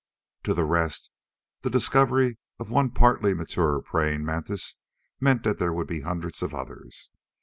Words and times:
To 0.45 0.55
the 0.55 0.63
rest, 0.63 1.11
the 1.61 1.69
discovery 1.69 2.39
of 2.57 2.71
one 2.71 2.89
partly 2.89 3.35
mature 3.35 3.79
praying 3.83 4.25
mantis 4.25 4.77
meant 5.19 5.43
that 5.43 5.59
there 5.59 5.73
would 5.73 5.85
be 5.87 5.99
hundreds 6.01 6.41
of 6.41 6.55
others. 6.55 7.11